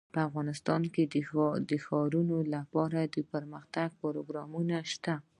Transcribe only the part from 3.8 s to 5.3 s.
پروګرامونه شته.